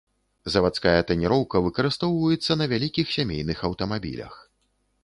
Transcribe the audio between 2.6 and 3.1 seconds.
на вялікіх